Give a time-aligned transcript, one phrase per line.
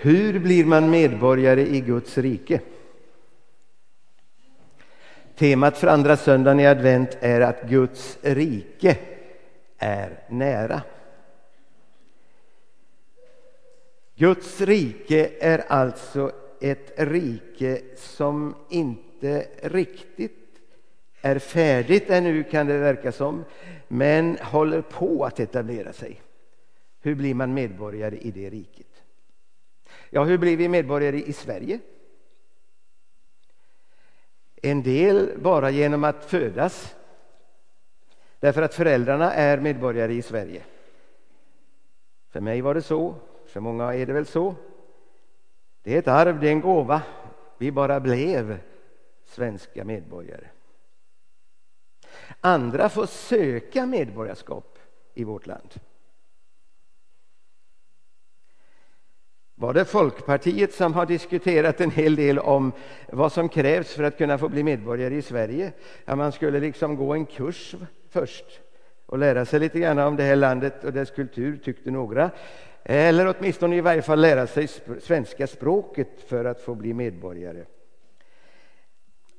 [0.00, 2.60] Hur blir man medborgare i Guds rike?
[5.34, 8.96] Temat för andra söndagen i advent är att Guds rike
[9.78, 10.82] är nära.
[14.16, 20.60] Guds rike är alltså ett rike som inte riktigt
[21.20, 23.44] är färdigt ännu kan det verka som,
[23.88, 26.20] men håller på att etablera sig.
[27.00, 28.87] Hur blir man medborgare i det riket?
[30.10, 31.80] Ja, hur blir vi medborgare i Sverige?
[34.62, 36.96] En del bara genom att födas,
[38.40, 40.62] därför att föräldrarna är medborgare i Sverige.
[42.28, 43.14] För mig var det så,
[43.46, 44.54] för många är det väl så.
[45.82, 47.02] Det är ett arv, det är en gåva.
[47.58, 48.58] Vi bara blev
[49.24, 50.48] svenska medborgare.
[52.40, 54.78] Andra får söka medborgarskap
[55.14, 55.80] i vårt land.
[59.60, 62.72] Var det Folkpartiet som har diskuterat en hel del om
[63.12, 65.72] vad som krävs för att kunna få bli medborgare i Sverige?
[66.04, 67.74] Ja, man skulle liksom gå en kurs
[68.08, 68.60] först
[69.06, 72.30] och lära sig lite grann om det här landet och dess kultur, tyckte några.
[72.82, 74.68] Eller åtminstone i varje fall lära sig
[75.00, 77.64] svenska språket för att få bli medborgare.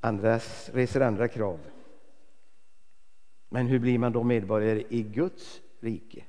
[0.01, 0.39] Andra
[0.73, 1.59] reser andra krav.
[3.49, 6.23] Men hur blir man då medborgare i Guds rike?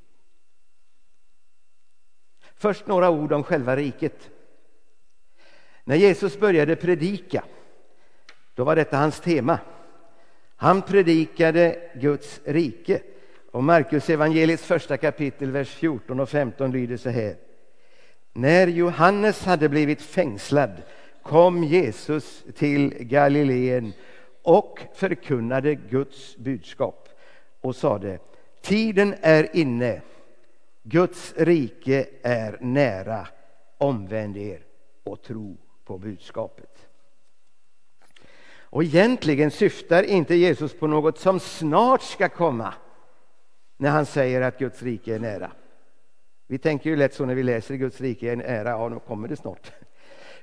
[2.60, 4.30] Först några ord om själva riket.
[5.84, 7.44] När Jesus började predika,
[8.54, 9.58] då var detta hans tema.
[10.56, 13.00] Han predikade Guds rike.
[13.50, 17.36] Och Markus evangeliets första kapitel, vers 14 och 15 lyder så här.
[18.32, 20.82] När Johannes hade blivit fängslad
[21.22, 23.92] kom Jesus till Galileen
[24.42, 27.08] och förkunnade Guds budskap
[27.60, 28.18] och sade
[28.62, 30.00] Tiden är inne
[30.82, 33.28] Guds rike är nära.
[33.78, 34.62] Omvänd er
[35.04, 36.88] och tro på budskapet.
[38.52, 42.74] Och egentligen syftar inte Jesus på något som snart ska komma
[43.76, 45.52] när han säger att Guds rike är nära.
[46.46, 49.28] Vi tänker ju lätt så när vi läser Guds rike är nära, ja nu kommer
[49.28, 49.72] det snart.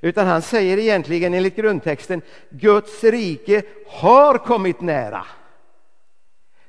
[0.00, 5.26] Utan han säger egentligen enligt grundtexten Guds rike har kommit nära.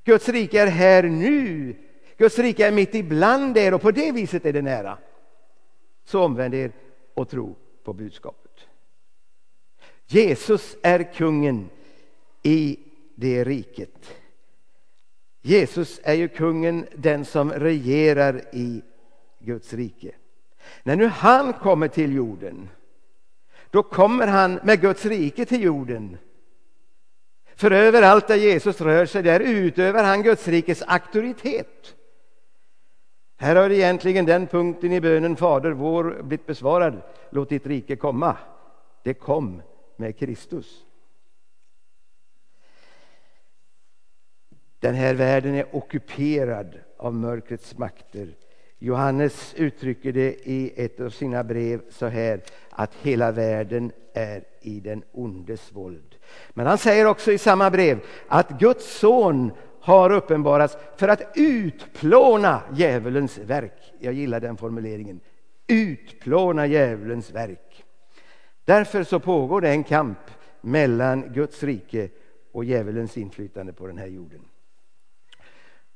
[0.03, 1.75] Guds rike är här nu
[2.19, 4.97] Guds rike är mitt ibland er och på det viset är det nära.
[6.06, 6.72] Så omvänd er
[7.13, 8.52] och tro på budskapet.
[10.06, 11.69] Jesus är kungen
[12.44, 12.80] i
[13.16, 14.16] det riket.
[15.41, 18.81] Jesus är ju kungen, den som regerar i
[19.40, 20.12] Guds rike.
[20.84, 22.69] När nu han kommer till jorden,
[23.69, 26.18] då kommer han med Guds rike till jorden.
[27.56, 31.96] För överallt där Jesus rör sig, där utövar han Guds rikes auktoritet.
[33.41, 37.01] Här har egentligen den punkten i bönen Fader vår blivit besvarad.
[37.29, 38.38] Låt ditt rike komma.
[39.03, 39.61] Det kom
[39.95, 40.85] med Kristus.
[44.79, 48.35] Den här världen är ockuperad av mörkrets makter.
[48.79, 54.79] Johannes uttrycker det i ett av sina brev så här att hela världen är i
[54.79, 56.16] den ondes våld.
[56.50, 59.51] Men han säger också i samma brev att Guds son
[59.89, 63.94] har uppenbarats för att utplåna djävulens verk.
[64.00, 65.19] Jag gillar den formuleringen.
[65.67, 67.85] Utplåna djävulens verk.
[68.66, 70.17] Därför så pågår det en kamp
[70.61, 72.09] mellan Guds rike
[72.51, 74.41] och djävulens inflytande på den här jorden.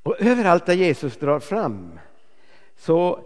[0.02, 1.98] Och överallt där Jesus drar fram
[2.76, 3.20] så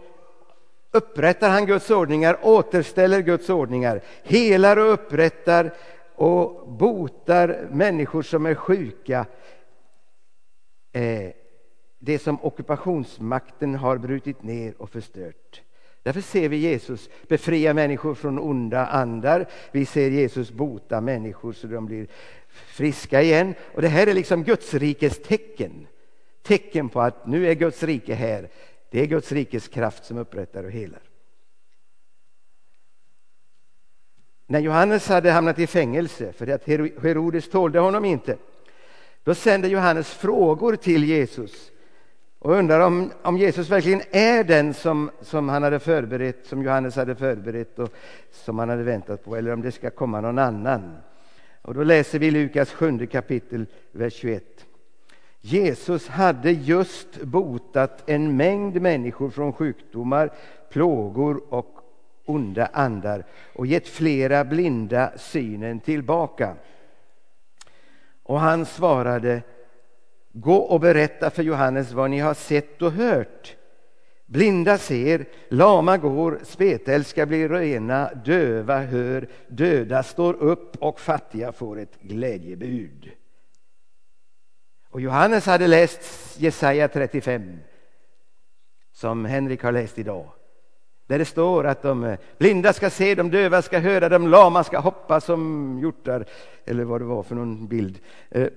[0.90, 5.74] upprättar han Guds ordningar, återställer Guds ordningar, helar och upprättar
[6.14, 9.26] och botar människor som är sjuka,
[10.98, 11.30] Eh,
[11.98, 15.62] det som ockupationsmakten har brutit ner och förstört.
[16.02, 19.48] Därför ser vi Jesus befria människor från onda andar.
[19.72, 22.06] Vi ser Jesus bota människor så de blir
[22.48, 23.54] friska igen.
[23.74, 25.86] Och Det här är liksom Guds rikes tecken.
[26.42, 28.48] Tecken på att nu är Guds rike här.
[28.90, 31.02] Det är Guds rikes kraft som upprättar och helar.
[34.46, 36.64] När Johannes hade hamnat i fängelse för att
[37.02, 38.36] Herodes tålde honom inte
[39.24, 41.70] då sänder Johannes frågor till Jesus
[42.38, 46.96] och undrar om, om Jesus verkligen är den som, som han hade förberett, som Johannes
[46.96, 47.92] hade förberett och
[48.32, 50.96] som han hade väntat på, eller om det ska komma någon annan.
[51.62, 54.44] Och då läser vi Lukas sjunde kapitel, vers 21.
[55.40, 60.30] Jesus hade just botat en mängd människor från sjukdomar,
[60.70, 61.78] plågor och
[62.24, 63.24] onda andar
[63.54, 66.54] och gett flera blinda synen tillbaka.
[68.28, 69.42] Och han svarade
[70.32, 73.56] Gå och berätta för Johannes vad ni har sett och hört.
[74.26, 81.78] Blinda ser, lama går, spetälska blir rena, döva hör, döda står upp och fattiga får
[81.78, 83.10] ett glädjebud.
[84.90, 87.58] Och Johannes hade läst Jesaja 35
[88.92, 90.37] som Henrik har läst idag.
[91.08, 94.64] Där det står att de eh, blinda ska se, de döva ska höra, de lama
[94.64, 96.26] ska hoppa som hjortar.
[96.64, 97.98] Eller vad det var för någon bild.
[98.30, 98.48] Eh,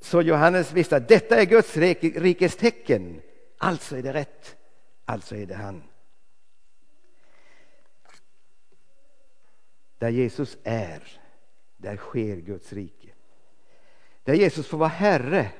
[0.00, 3.20] så Johannes visste att detta är Guds rikes tecken.
[3.58, 4.56] Alltså är det rätt.
[5.04, 5.82] Alltså är det han.
[9.98, 11.02] Där Jesus är,
[11.76, 13.08] där sker Guds rike.
[14.24, 15.50] Där Jesus får vara Herre,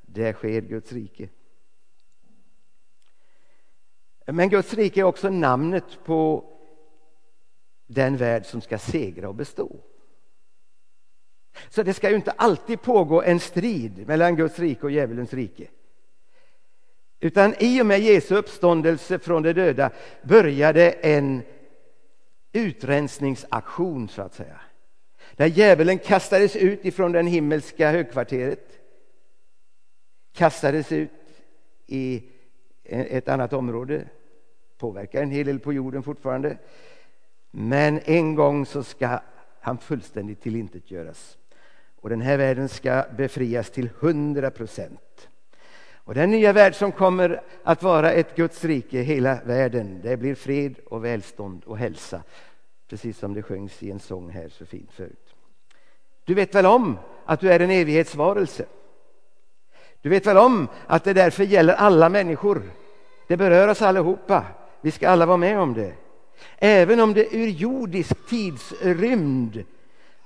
[0.00, 1.28] där sker Guds rike.
[4.26, 6.44] Men Guds rike är också namnet på
[7.86, 9.76] den värld som ska segra och bestå.
[11.68, 15.68] Så det ska ju inte alltid pågå en strid mellan Guds rike och djävulens rike.
[17.20, 19.90] Utan i och med Jesu uppståndelse från de döda
[20.22, 21.42] började en
[22.52, 24.60] utrensningsaktion så att säga.
[25.36, 28.78] Där djävulen kastades ut ifrån den himmelska högkvarteret.
[30.32, 31.10] Kastades ut
[31.86, 32.22] i
[32.92, 34.04] ett annat område.
[34.78, 36.58] Påverkar en hel del på jorden fortfarande.
[37.50, 39.20] Men en gång så ska
[39.60, 41.38] han fullständigt tillintetgöras.
[42.00, 45.28] Och den här världen ska befrias till hundra procent.
[46.04, 50.34] Och den nya värld som kommer att vara ett Guds rike, hela världen, det blir
[50.34, 52.22] fred och välstånd och hälsa.
[52.88, 55.34] Precis som det sjöngs i en sång här så fint förut.
[56.24, 58.64] Du vet väl om att du är en evighetsvarelse?
[60.00, 62.62] Du vet väl om att det därför gäller alla människor?
[63.32, 64.44] Det berör oss allihopa.
[64.80, 65.94] Vi ska alla vara med om det.
[66.58, 69.64] Även om det ur jordisk tidsrymd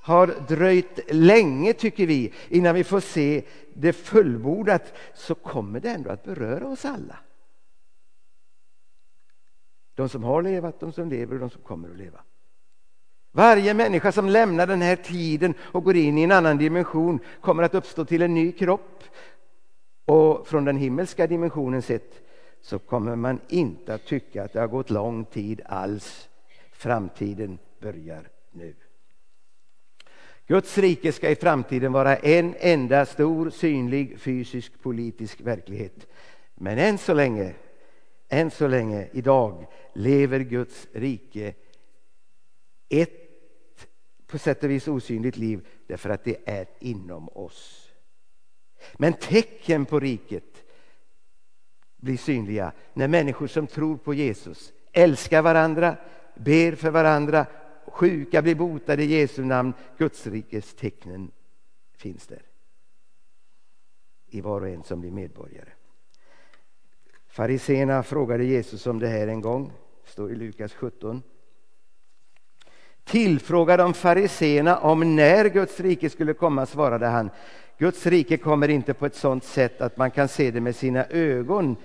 [0.01, 3.45] har dröjt länge, tycker vi, innan vi får se
[3.75, 7.19] det fullbordat, så kommer det ändå att beröra oss alla.
[9.95, 12.21] De som har levat, de som lever och de som kommer att leva.
[13.33, 17.63] Varje människa som lämnar den här tiden och går in i en annan dimension kommer
[17.63, 19.03] att uppstå till en ny kropp.
[20.05, 22.26] Och från den himmelska dimensionen sett
[22.67, 26.29] så kommer man inte att tycka att det har gått lång tid alls.
[26.73, 28.75] Framtiden börjar nu.
[30.47, 36.07] Guds rike ska i framtiden vara en enda stor synlig fysisk politisk verklighet.
[36.55, 37.55] Men än så länge,
[38.29, 41.55] än så länge idag lever Guds rike
[42.89, 43.31] ett
[44.27, 47.91] på sätt och vis osynligt liv därför att det är inom oss.
[48.95, 50.56] Men tecken på riket
[51.97, 55.97] blir synliga när människor som tror på Jesus älskar varandra,
[56.35, 57.47] ber för varandra
[57.87, 59.73] sjuka blir botade i Jesu namn.
[59.99, 61.31] Gudsrikes tecknen
[61.97, 62.43] finns där
[64.29, 65.69] i var och en som blir medborgare.
[67.27, 69.73] Fariséerna frågade Jesus om det här en gång,
[70.05, 71.23] står i Lukas 17.
[73.07, 77.31] Tillfrågade de fariseerna om när Guds rike skulle komma svarade han
[77.79, 81.07] Guds rike kommer inte på ett sådant sätt att man kan se det med sina
[81.07, 81.77] ögon.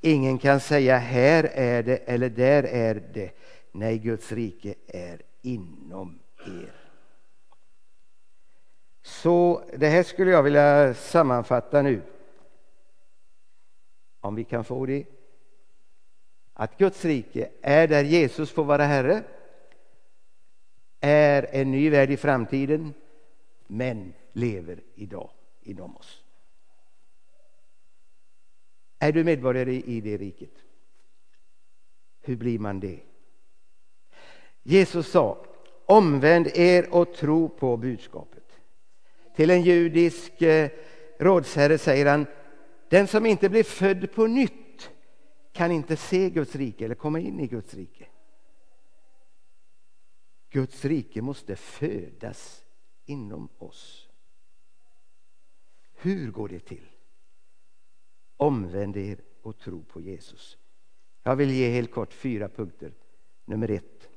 [0.00, 3.30] Ingen kan säga här är det eller där är det.
[3.72, 6.74] Nej, Guds rike är inom er.
[9.02, 12.02] Så det här skulle jag vilja sammanfatta nu.
[14.20, 15.04] Om vi kan få det.
[16.54, 19.22] Att Guds rike är där Jesus får vara Herre.
[21.04, 22.94] Är en ny värld i framtiden.
[23.66, 25.30] Men lever idag
[25.62, 26.22] inom oss.
[28.98, 30.52] Är du medborgare i det riket?
[32.20, 33.00] Hur blir man det?
[34.62, 35.46] Jesus sa
[35.86, 38.42] omvänd er och tro på budskapet.
[39.36, 40.70] Till en judisk eh,
[41.18, 42.26] rådsherre säger han
[42.88, 44.90] den som inte blir född på nytt
[45.52, 48.06] kan inte se Guds rike eller komma in i Guds rike.
[50.52, 52.64] Guds rike måste födas
[53.04, 54.08] inom oss.
[55.94, 56.86] Hur går det till?
[58.36, 60.58] Omvänd er och tro på Jesus.
[61.22, 62.92] Jag vill ge helt kort fyra punkter.
[63.44, 64.08] Nummer ett.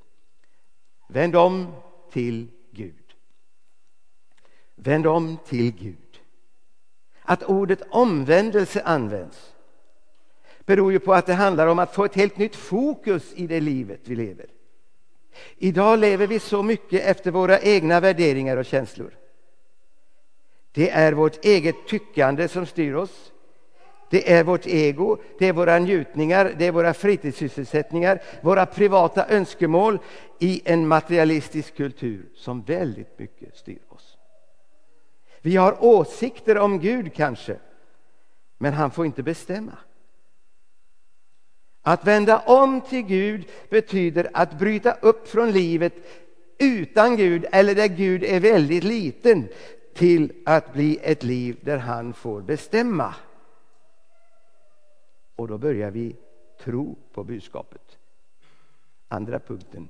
[1.10, 1.75] Vänd om
[2.12, 3.15] till Gud.
[4.75, 6.22] Vänd om till Gud.
[7.22, 9.56] Att ordet omvändelse används
[10.65, 13.60] beror ju på att det handlar om att få ett helt nytt fokus i det
[13.60, 14.55] livet vi lever.
[15.58, 19.18] Idag lever vi så mycket efter våra egna värderingar och känslor.
[20.72, 23.32] Det är vårt eget tyckande som styr oss.
[24.10, 30.00] Det är vårt ego, det är våra njutningar, det är våra fritidssysselsättningar, våra privata önskemål
[30.39, 34.18] i en materialistisk kultur som väldigt mycket styr oss.
[35.42, 37.58] Vi har åsikter om Gud kanske,
[38.58, 39.77] men han får inte bestämma.
[41.88, 45.94] Att vända om till Gud betyder att bryta upp från livet
[46.58, 49.48] utan Gud eller där Gud är väldigt liten
[49.94, 53.15] till att bli ett liv där han får bestämma.
[55.36, 56.15] Och då börjar vi
[56.60, 57.98] tro på budskapet.
[59.08, 59.89] Andra punkten,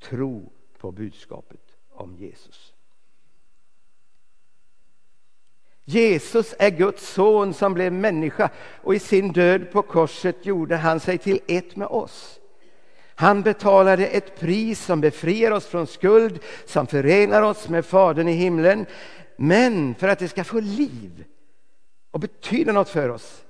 [0.00, 2.75] tro på budskapet om Jesus.
[5.88, 8.50] Jesus är Guds son som blev människa
[8.82, 12.40] och i sin död på korset gjorde han sig till ett med oss.
[13.14, 18.32] Han betalade ett pris som befriar oss från skuld, som förenar oss med Fadern i
[18.32, 18.86] himlen.
[19.36, 21.24] Men för att det ska få liv
[22.10, 23.44] och betyda något för oss,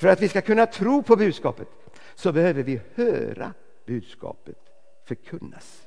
[0.00, 1.68] för att vi ska kunna tro på budskapet,
[2.14, 3.52] så behöver vi höra
[3.86, 4.58] budskapet
[5.04, 5.83] förkunnas.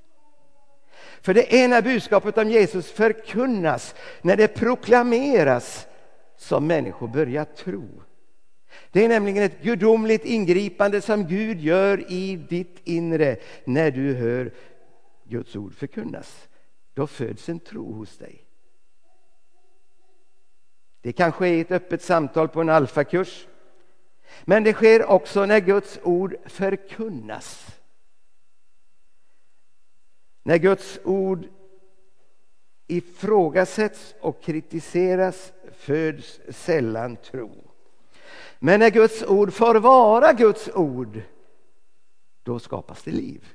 [1.28, 5.88] För det är när budskapet om Jesus förkunnas, när det proklameras,
[6.38, 7.88] som människor börjar tro.
[8.92, 14.54] Det är nämligen ett gudomligt ingripande som Gud gör i ditt inre när du hör
[15.24, 16.48] Guds ord förkunnas.
[16.94, 18.46] Då föds en tro hos dig.
[21.02, 23.48] Det kan ske i ett öppet samtal på en alfakurs.
[24.46, 27.77] Men det sker också när Guds ord förkunnas.
[30.48, 31.48] När Guds ord
[32.88, 37.72] ifrågasätts och kritiseras föds sällan tro.
[38.60, 41.22] Men när Guds ord får vara Guds ord,
[42.44, 43.48] då skapas det liv.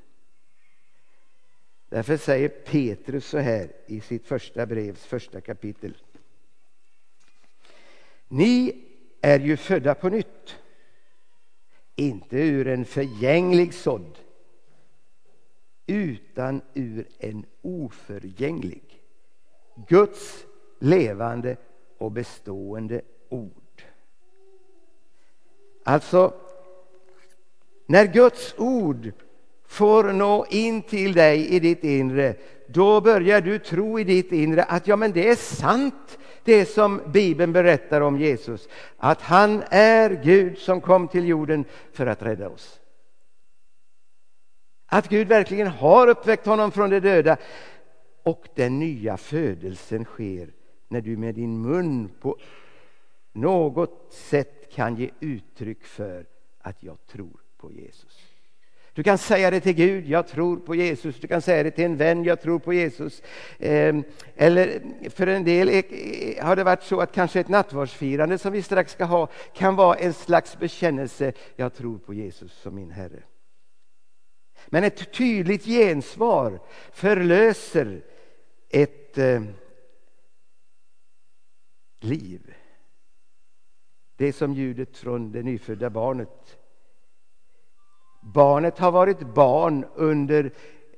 [1.89, 5.97] Därför säger Petrus så här i sitt första brevs första kapitel.
[8.29, 8.85] Ni
[9.21, 10.57] är ju födda på nytt,
[11.97, 14.19] inte ur en förgänglig sådd
[15.87, 19.03] utan ur en oförgänglig,
[19.89, 20.47] Guds
[20.79, 21.57] levande
[21.99, 23.83] och bestående ord.
[25.85, 26.35] Alltså,
[27.87, 29.13] när Guds ord
[29.67, 32.35] får nå in till dig i ditt inre,
[32.67, 37.01] då börjar du tro i ditt inre att ja, men det är sant det som
[37.07, 42.49] Bibeln berättar om Jesus, att han är Gud som kom till jorden för att rädda
[42.49, 42.82] oss.
[44.93, 47.37] Att Gud verkligen har uppväckt honom från de döda.
[48.23, 50.51] Och den nya födelsen sker
[50.89, 52.37] när du med din mun på
[53.33, 56.27] något sätt kan ge uttryck för
[56.59, 58.19] att jag tror på Jesus.
[58.93, 61.21] Du kan säga det till Gud, jag tror på Jesus.
[61.21, 63.23] Du kan säga det till en vän, jag tror på Jesus.
[63.59, 64.05] Ehm,
[64.37, 68.63] eller för en del eh, har det varit så att kanske ett nattvardsfirande som vi
[68.63, 73.23] strax ska ha kan vara en slags bekännelse, jag tror på Jesus som min Herre.
[74.67, 76.61] Men ett tydligt gensvar
[76.93, 78.03] förlöser
[78.69, 79.43] ett eh,
[82.01, 82.55] liv.
[84.17, 86.59] Det är som ljudet från det nyfödda barnet.
[88.23, 90.53] Barnet har varit barn under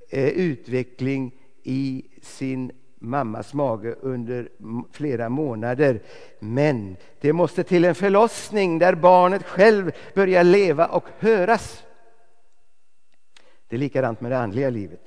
[0.08, 4.48] eh, utveckling i sin mammas mage under
[4.92, 6.02] flera månader.
[6.38, 11.83] Men det måste till en förlossning där barnet själv börjar leva och höras.
[13.74, 15.00] Det är likadant med det andliga livet.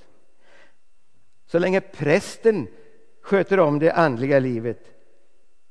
[1.45, 2.67] Så länge prästen
[3.21, 4.91] sköter om det andliga livet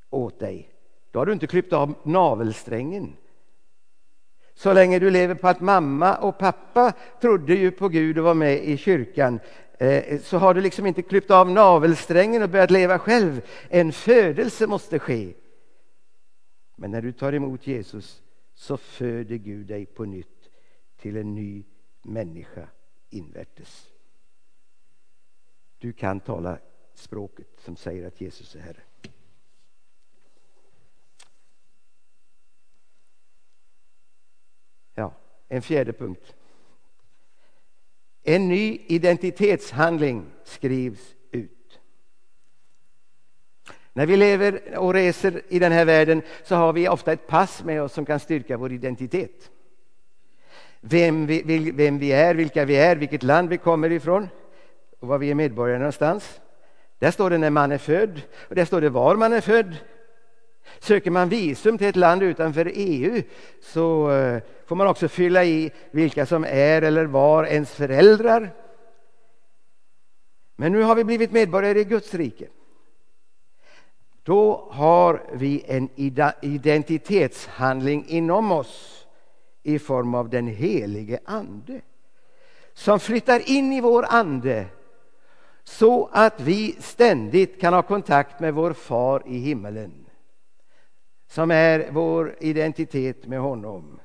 [0.09, 0.69] åt dig,
[1.11, 3.17] då har du inte klippt av navelsträngen.
[4.53, 8.33] Så länge du lever på att mamma och pappa trodde ju på Gud och var
[8.33, 9.39] med i kyrkan
[9.79, 13.41] eh, så har du liksom inte klippt av navelsträngen och börjat leva själv.
[13.69, 15.33] En födelse måste ske.
[16.75, 18.21] Men när du tar emot Jesus
[18.53, 20.49] så föder Gud dig på nytt
[21.01, 21.63] till en ny
[22.03, 22.67] människa
[23.09, 23.89] invärtes.
[25.77, 26.59] Du kan tala
[26.93, 28.81] språket som säger att Jesus är Herre.
[34.93, 35.13] Ja,
[35.47, 36.35] en fjärde punkt.
[38.23, 41.79] En ny identitetshandling skrivs ut.
[43.93, 47.63] När vi lever och reser i den här världen så har vi ofta ett pass
[47.63, 49.51] med oss som kan styrka vår identitet
[50.89, 54.29] vem vi, vem vi är, vilka vi är, vilket land vi kommer ifrån
[54.99, 56.41] och var vi är medborgare någonstans.
[56.99, 59.75] Där står det när man är född och där står det var man är född.
[60.79, 63.21] Söker man visum till ett land utanför EU
[63.61, 68.53] så eh, får man också fylla i vilka som är eller var ens föräldrar.
[70.55, 72.47] Men nu har vi blivit medborgare i Guds rike.
[74.23, 75.89] Då har vi en
[76.41, 78.96] identitetshandling inom oss
[79.67, 81.81] i form av den helige Ande
[82.73, 84.65] som flyttar in i vår ande
[85.63, 90.05] så att vi ständigt kan ha kontakt med vår far i himmelen
[91.27, 93.99] som är vår identitet med honom.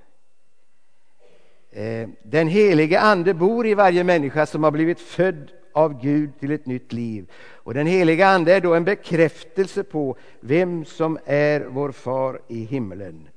[1.70, 6.52] Eh, den helige ande bor i varje människa som har blivit född av Gud till
[6.52, 7.30] ett nytt liv.
[7.52, 12.64] Och den heliga ande är då en bekräftelse på vem som är vår far i
[12.64, 13.28] himlen.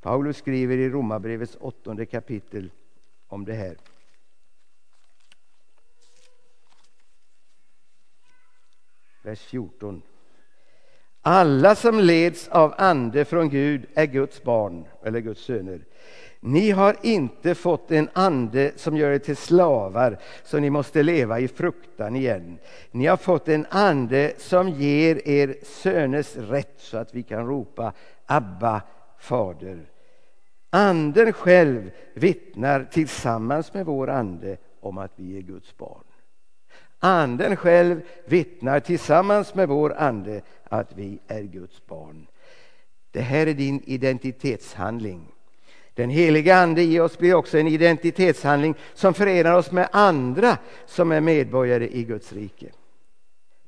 [0.00, 2.70] Paulus skriver i Romarbrevets åttonde kapitel
[3.28, 3.76] om det här.
[9.22, 10.02] Vers 14.
[11.22, 15.80] Alla som leds av ande från Gud är Guds barn eller Guds söner.
[16.40, 21.40] Ni har inte fått en ande som gör er till slavar så ni måste leva
[21.40, 22.58] i fruktan igen.
[22.90, 27.92] Ni har fått en ande som ger er söners rätt så att vi kan ropa
[28.26, 28.82] Abba,
[29.20, 29.90] Fader.
[30.70, 36.04] Anden själv vittnar tillsammans med vår ande om att vi är Guds barn.
[36.98, 42.26] Anden själv vittnar tillsammans med vår ande att vi är Guds barn.
[43.10, 45.32] Det här är din identitetshandling.
[45.94, 51.12] Den heliga Ande i oss blir också en identitetshandling som förenar oss med andra som
[51.12, 52.70] är medborgare i Guds rike.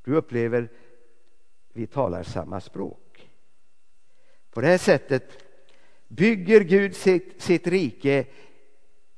[0.04, 0.68] Du upplever
[1.72, 3.01] vi talar samma språk.
[4.52, 5.44] På det här sättet
[6.08, 8.26] bygger Gud sitt, sitt rike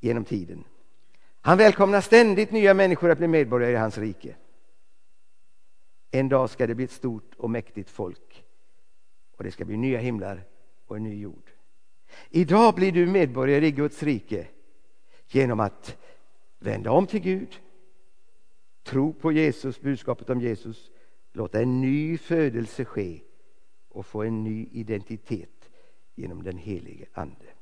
[0.00, 0.64] genom tiden.
[1.40, 4.36] Han välkomnar ständigt nya människor att bli medborgare i hans rike.
[6.10, 8.44] En dag ska det bli ett stort och mäktigt folk
[9.36, 10.44] och det ska bli nya himlar
[10.86, 11.50] och en ny jord.
[12.30, 14.46] Idag blir du medborgare i Guds rike
[15.26, 15.96] genom att
[16.58, 17.60] vända om till Gud,
[18.82, 20.90] tro på Jesus, budskapet om Jesus,
[21.32, 23.20] låta en ny födelse ske
[23.94, 25.70] och få en ny identitet
[26.14, 27.53] genom den helige Ande.